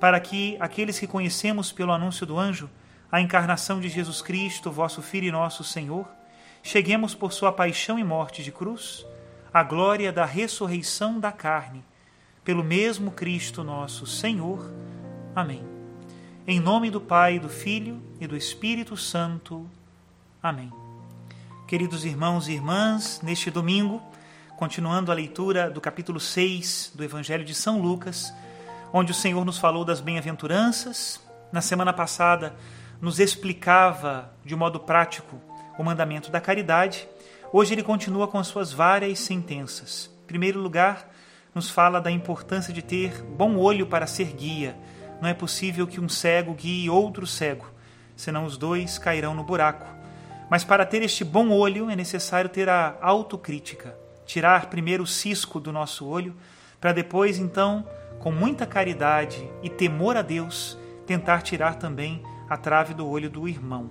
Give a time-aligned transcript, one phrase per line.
[0.00, 2.70] para que aqueles que conhecemos pelo anúncio do anjo
[3.12, 6.08] a encarnação de Jesus Cristo, vosso Filho e nosso Senhor,
[6.62, 9.04] cheguemos por sua paixão e morte de cruz
[9.52, 11.84] à glória da ressurreição da carne,
[12.42, 14.72] pelo mesmo Cristo nosso Senhor.
[15.36, 15.62] Amém.
[16.46, 19.68] Em nome do Pai, do Filho e do Espírito Santo.
[20.42, 20.72] Amém.
[21.66, 24.02] Queridos irmãos e irmãs, neste domingo,
[24.56, 28.32] continuando a leitura do capítulo 6 do Evangelho de São Lucas,
[28.92, 31.20] onde o Senhor nos falou das bem-aventuranças.
[31.52, 32.54] Na semana passada,
[33.00, 35.40] nos explicava de modo prático
[35.78, 37.08] o mandamento da caridade.
[37.52, 40.10] Hoje ele continua com as suas várias sentenças.
[40.24, 41.08] Em primeiro lugar,
[41.54, 44.76] nos fala da importância de ter bom olho para ser guia.
[45.20, 47.66] Não é possível que um cego guie outro cego,
[48.16, 49.86] senão os dois cairão no buraco.
[50.48, 53.94] Mas para ter este bom olho é necessário ter a autocrítica
[54.30, 56.36] tirar primeiro o cisco do nosso olho,
[56.80, 57.84] para depois, então,
[58.20, 63.48] com muita caridade e temor a Deus, tentar tirar também a trave do olho do
[63.48, 63.90] irmão.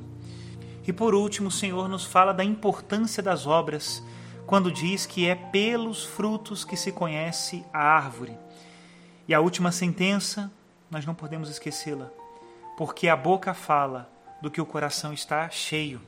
[0.88, 4.04] E por último, o Senhor nos fala da importância das obras,
[4.46, 8.38] quando diz que é pelos frutos que se conhece a árvore.
[9.28, 10.52] E a última sentença,
[10.90, 12.10] nós não podemos esquecê-la,
[12.78, 14.10] porque a boca fala
[14.42, 16.02] do que o coração está cheio.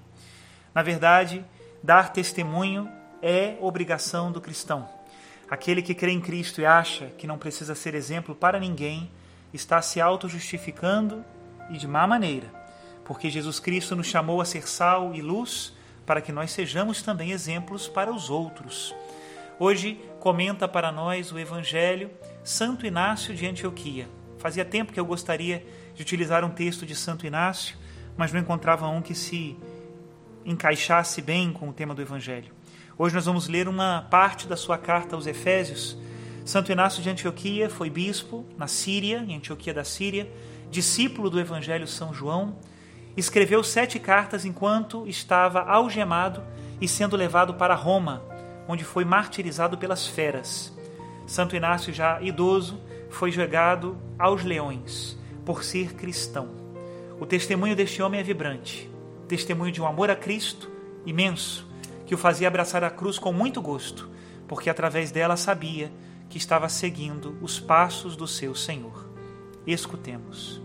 [0.73, 1.43] Na verdade,
[1.83, 2.89] dar testemunho
[3.21, 5.00] é obrigação do cristão.
[5.51, 9.11] Aquele que crê em Cristo e acha que não precisa ser exemplo para ninguém
[9.53, 11.25] está se auto-justificando
[11.69, 12.49] e de má maneira,
[13.03, 15.73] porque Jesus Cristo nos chamou a ser sal e luz
[16.05, 18.95] para que nós sejamos também exemplos para os outros.
[19.59, 22.09] Hoje comenta para nós o Evangelho
[22.45, 24.07] Santo Inácio de Antioquia.
[24.37, 27.75] Fazia tempo que eu gostaria de utilizar um texto de Santo Inácio,
[28.15, 29.57] mas não encontrava um que se
[30.45, 32.60] encaixasse bem com o tema do Evangelho.
[32.97, 35.97] Hoje nós vamos ler uma parte da sua carta aos Efésios.
[36.45, 40.31] Santo Inácio de Antioquia foi bispo na Síria, em Antioquia da Síria,
[40.69, 42.55] discípulo do Evangelho São João.
[43.15, 46.43] Escreveu sete cartas enquanto estava algemado
[46.79, 48.21] e sendo levado para Roma,
[48.67, 50.71] onde foi martirizado pelas feras.
[51.25, 52.79] Santo Inácio, já idoso,
[53.09, 56.49] foi jogado aos leões por ser cristão.
[57.19, 58.91] O testemunho deste homem é vibrante
[59.31, 60.69] testemunho de um amor a Cristo
[61.05, 61.65] imenso
[62.11, 64.09] que o fazia abraçar a cruz com muito gosto,
[64.45, 65.89] porque através dela sabia
[66.27, 69.07] que estava seguindo os passos do seu Senhor.
[69.65, 70.61] Escutemos.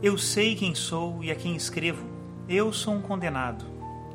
[0.00, 2.06] Eu sei quem sou e a quem escrevo.
[2.48, 3.64] Eu sou um condenado,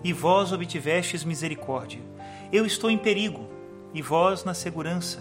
[0.01, 1.99] e vós obtivestes misericórdia.
[2.49, 3.45] Eu estou em perigo,
[3.93, 5.19] e vós na segurança.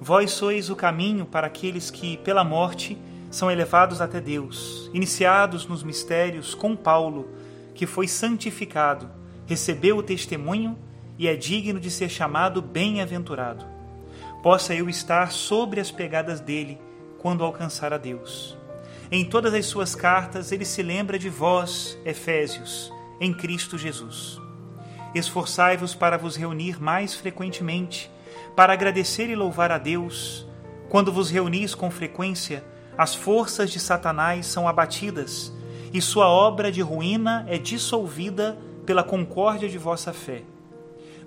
[0.00, 2.98] Vós sois o caminho para aqueles que, pela morte,
[3.30, 7.30] são elevados até Deus, iniciados nos mistérios com Paulo,
[7.72, 10.78] que foi santificado recebeu o testemunho
[11.18, 13.64] e é digno de ser chamado bem-aventurado.
[14.42, 16.78] Possa eu estar sobre as pegadas dele
[17.18, 18.56] quando alcançar a Deus.
[19.10, 24.40] Em todas as suas cartas, ele se lembra de vós, Efésios, em Cristo Jesus.
[25.14, 28.10] Esforçai-vos para vos reunir mais frequentemente,
[28.56, 30.46] para agradecer e louvar a Deus.
[30.88, 32.64] Quando vos reunis com frequência,
[32.98, 35.52] as forças de Satanás são abatidas
[35.92, 40.42] e sua obra de ruína é dissolvida pela concórdia de vossa fé.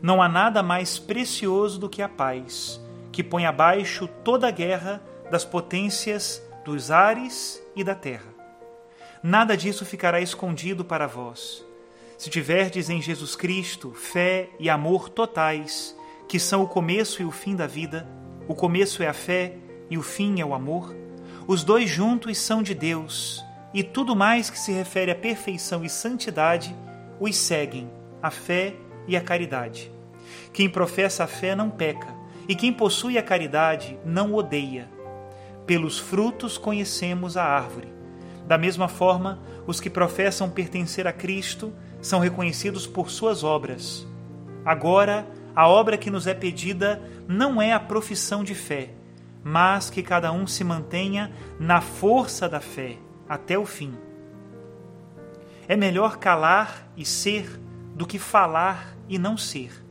[0.01, 2.79] Não há nada mais precioso do que a paz,
[3.11, 5.01] que põe abaixo toda a guerra
[5.31, 8.35] das potências dos ares e da terra.
[9.23, 11.65] nada disso ficará escondido para vós.
[12.17, 15.95] Se tiverdes em Jesus Cristo fé e amor totais,
[16.27, 18.07] que são o começo e o fim da vida,
[18.47, 19.55] o começo é a fé
[19.89, 20.95] e o fim é o amor,
[21.47, 23.43] os dois juntos são de Deus,
[23.73, 26.75] e tudo mais que se refere à perfeição e santidade
[27.19, 27.89] os seguem,
[28.21, 28.75] a fé
[29.07, 29.91] e a caridade.
[30.53, 32.07] Quem professa a fé não peca,
[32.47, 34.89] e quem possui a caridade não odeia.
[35.65, 37.89] Pelos frutos conhecemos a árvore.
[38.47, 44.07] Da mesma forma, os que professam pertencer a Cristo são reconhecidos por suas obras.
[44.63, 48.91] Agora, a obra que nos é pedida não é a profissão de fé,
[49.43, 52.97] mas que cada um se mantenha na força da fé
[53.27, 53.93] até o fim.
[55.67, 57.59] É melhor calar e ser
[57.93, 59.83] do que falar e não ser.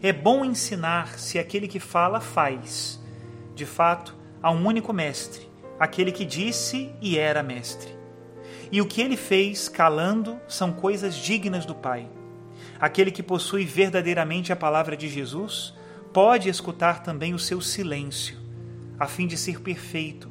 [0.00, 3.02] É bom ensinar se aquele que fala faz.
[3.54, 5.50] De fato, há um único mestre,
[5.80, 7.90] aquele que disse e era mestre.
[8.70, 12.08] E o que ele fez, calando, são coisas dignas do Pai.
[12.78, 15.74] Aquele que possui verdadeiramente a palavra de Jesus
[16.12, 18.38] pode escutar também o seu silêncio,
[19.00, 20.30] a fim de ser perfeito,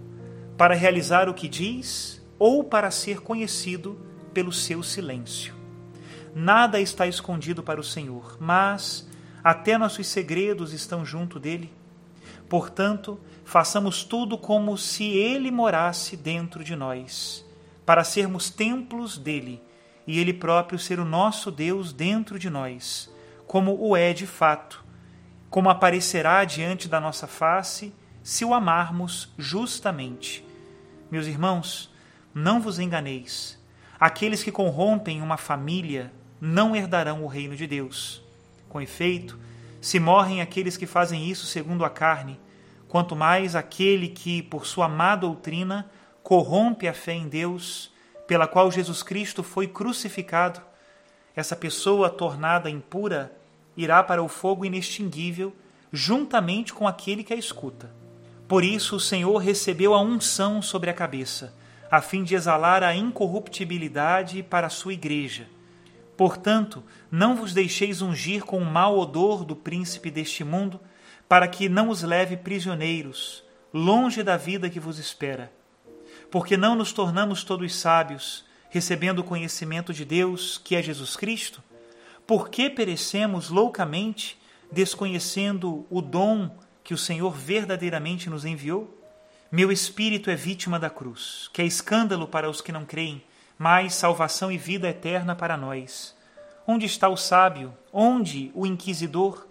[0.57, 3.99] para realizar o que diz ou para ser conhecido
[4.33, 5.53] pelo seu silêncio.
[6.35, 9.07] Nada está escondido para o Senhor, mas
[9.43, 11.71] até nossos segredos estão junto dele.
[12.49, 17.45] Portanto, façamos tudo como se ele morasse dentro de nós
[17.85, 19.61] para sermos templos dele
[20.07, 23.13] e ele próprio ser o nosso Deus dentro de nós,
[23.47, 24.83] como o é de fato,
[25.49, 27.93] como aparecerá diante da nossa face
[28.23, 30.45] se o amarmos justamente.
[31.11, 31.93] Meus irmãos,
[32.33, 33.61] não vos enganeis.
[33.99, 38.21] Aqueles que corrompem uma família não herdarão o reino de Deus.
[38.67, 39.39] Com efeito,
[39.79, 42.39] se morrem aqueles que fazem isso segundo a carne,
[42.87, 45.89] quanto mais aquele que, por sua má doutrina,
[46.21, 47.91] corrompe a fé em Deus,
[48.27, 50.61] pela qual Jesus Cristo foi crucificado,
[51.35, 53.35] essa pessoa tornada impura
[53.75, 55.53] irá para o fogo inextinguível,
[55.91, 57.91] juntamente com aquele que a escuta.
[58.47, 61.53] Por isso o Senhor recebeu a unção sobre a cabeça,
[61.93, 65.47] a fim de exalar a incorruptibilidade para a sua igreja.
[66.17, 70.79] Portanto, não vos deixeis ungir com o mau odor do príncipe deste mundo,
[71.27, 73.43] para que não os leve prisioneiros,
[73.73, 75.51] longe da vida que vos espera
[76.33, 81.61] porque não nos tornamos todos sábios, recebendo o conhecimento de Deus, que é Jesus Cristo?
[82.25, 84.35] Por que perecemos loucamente,
[84.71, 86.49] desconhecendo o dom
[86.83, 89.02] que o Senhor verdadeiramente nos enviou?
[89.55, 93.23] Meu espírito é vítima da cruz, que é escândalo para os que não creem,
[93.55, 96.15] mas salvação e vida eterna para nós.
[96.65, 97.71] Onde está o sábio?
[97.91, 99.45] Onde o inquisidor?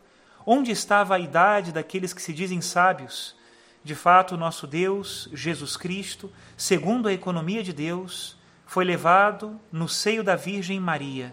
[0.45, 3.37] Onde está a vaidade daqueles que se dizem sábios?
[3.85, 10.25] De fato, nosso Deus, Jesus Cristo, segundo a economia de Deus, foi levado no seio
[10.25, 11.33] da Virgem Maria,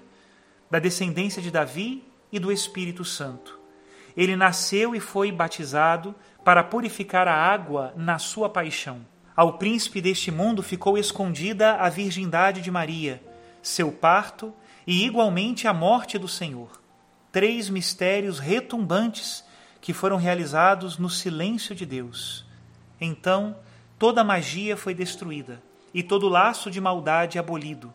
[0.69, 3.57] da descendência de Davi e do Espírito Santo.
[4.15, 6.13] Ele nasceu e foi batizado
[6.43, 9.05] para purificar a água na sua paixão.
[9.35, 13.21] Ao príncipe deste mundo ficou escondida a virgindade de Maria,
[13.61, 14.53] seu parto
[14.85, 16.81] e igualmente a morte do Senhor.
[17.31, 19.43] Três mistérios retumbantes
[19.79, 22.45] que foram realizados no silêncio de Deus.
[22.99, 23.55] Então
[23.97, 25.61] toda magia foi destruída
[25.93, 27.93] e todo laço de maldade abolido,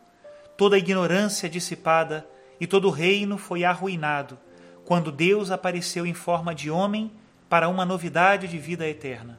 [0.56, 2.26] toda ignorância dissipada
[2.60, 4.38] e todo reino foi arruinado,
[4.84, 7.10] quando Deus apareceu em forma de homem
[7.54, 9.38] para uma novidade de vida eterna.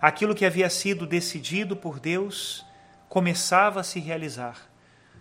[0.00, 2.64] Aquilo que havia sido decidido por Deus
[3.08, 4.58] começava a se realizar.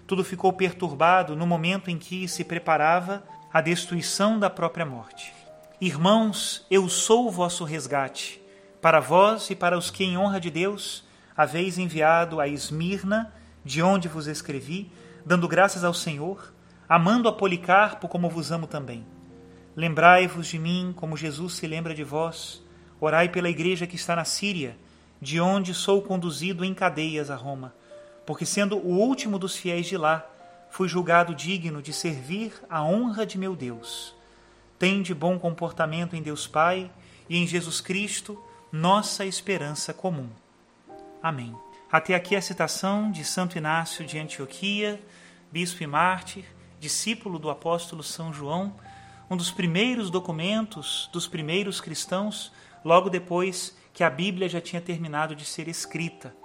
[0.05, 5.33] Tudo ficou perturbado no momento em que se preparava a destruição da própria morte.
[5.81, 8.39] Irmãos, eu sou o vosso resgate.
[8.79, 11.03] Para vós e para os que, em honra de Deus,
[11.35, 13.33] haveis enviado a Esmirna,
[13.65, 14.91] de onde vos escrevi,
[15.25, 16.53] dando graças ao Senhor,
[16.87, 19.07] amando a Policarpo como vos amo também.
[19.75, 22.61] Lembrai-vos de mim como Jesus se lembra de vós.
[22.99, 24.77] Orai pela igreja que está na Síria,
[25.21, 27.73] de onde sou conduzido em cadeias a Roma,
[28.25, 30.27] porque sendo o último dos fiéis de lá,
[30.69, 34.15] fui julgado digno de servir a honra de meu Deus.
[34.79, 36.91] Tende bom comportamento em Deus Pai
[37.29, 40.29] e em Jesus Cristo, nossa esperança comum.
[41.21, 41.55] Amém.
[41.91, 44.99] Até aqui a citação de Santo Inácio de Antioquia,
[45.51, 46.45] bispo e mártir,
[46.79, 48.73] discípulo do apóstolo São João,
[49.31, 52.51] um dos primeiros documentos dos primeiros cristãos,
[52.83, 56.35] logo depois que a Bíblia já tinha terminado de ser escrita.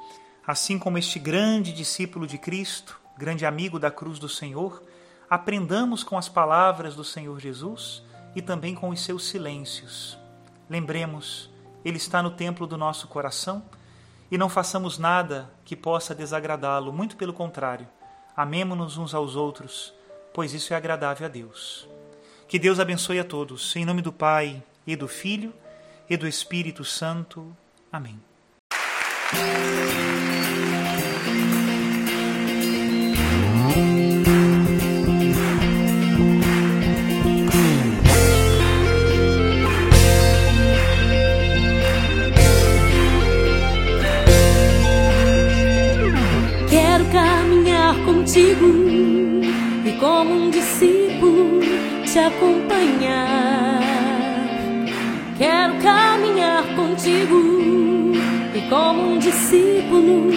[0.46, 4.84] Assim como este grande discípulo de Cristo, grande amigo da cruz do Senhor,
[5.28, 8.04] aprendamos com as palavras do Senhor Jesus
[8.36, 10.16] e também com os seus silêncios.
[10.70, 11.50] Lembremos,
[11.84, 13.64] Ele está no templo do nosso coração
[14.30, 17.88] e não façamos nada que possa desagradá-lo, muito pelo contrário.
[18.36, 19.92] amemo-nos uns aos outros,
[20.32, 21.95] pois isso é agradável a Deus.
[22.48, 25.52] Que Deus abençoe a todos, em nome do Pai, e do Filho,
[26.08, 27.54] e do Espírito Santo.
[27.90, 28.20] Amém.
[59.26, 60.30] Discípulo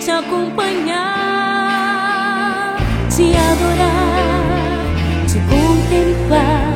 [0.00, 2.76] te acompanhar,
[3.14, 4.84] te adorar,
[5.26, 6.72] te contemplar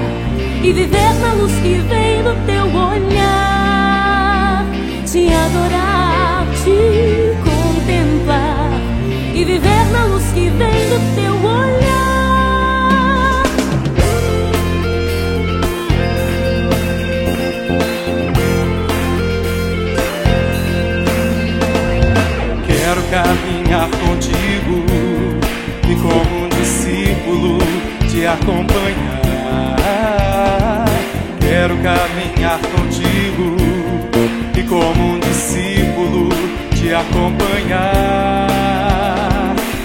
[0.65, 4.67] e viver na luz que vem do teu olhar,
[5.07, 5.89] te adorar,
[37.31, 38.49] acompanhar,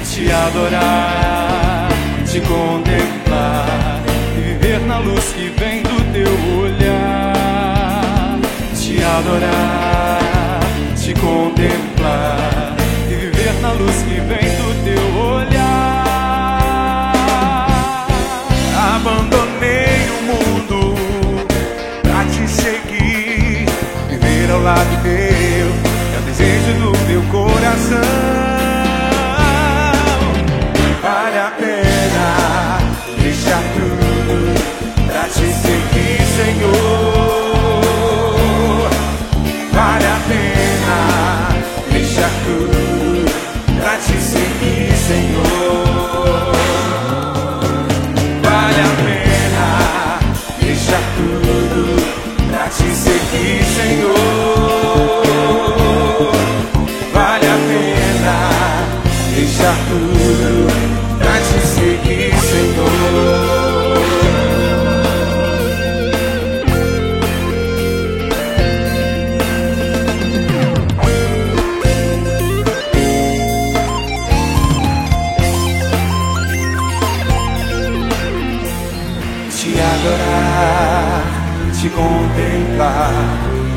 [0.03, 1.89] te adorar,
[2.25, 4.01] te contemplar
[4.37, 8.39] e viver na luz que vem do teu olhar,
[8.75, 10.59] te adorar,
[10.95, 12.75] te contemplar
[13.09, 15.65] e viver na luz que vem do teu olhar.
[18.95, 20.95] Abandonei o mundo
[22.01, 23.65] pra te seguir,
[24.09, 26.94] viver ao lado teu é o desejo do
[27.31, 28.74] coração.
[59.65, 63.65] Deixar tudo pra te seguir, Senhor.
[79.49, 81.23] te adorar,
[81.73, 83.13] te contemplar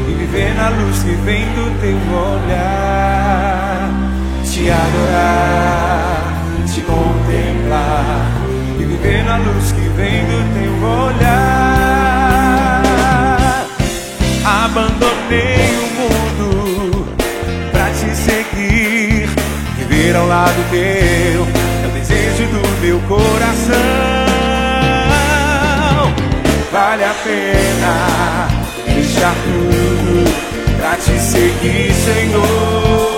[0.07, 4.08] e viver na luz que vem do teu olhar.
[4.50, 6.33] Te adorar,
[6.67, 8.33] te contemplar
[8.81, 12.02] e viver na luz que vem do teu olhar.
[14.45, 17.07] Abandonei o mundo
[17.71, 19.28] pra te seguir,
[19.76, 23.76] viver ao lado teu é o desejo do meu coração.
[26.73, 28.49] Vale a pena
[28.93, 30.25] deixar tudo
[30.78, 33.18] pra te seguir, Senhor.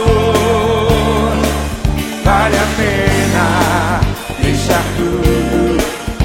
[2.41, 4.01] Vale a pena
[4.43, 5.77] deixar tudo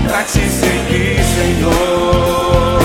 [0.07, 2.79] pra te seguir, Senhor.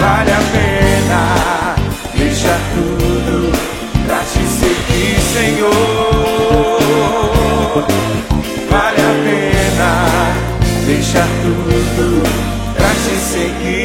[0.00, 1.22] Vale a pena
[2.16, 3.52] deixar tudo
[4.06, 5.70] pra te seguir, Senhor.
[8.70, 9.90] Vale a pena
[10.86, 12.22] deixar tudo
[12.74, 13.83] pra te seguir.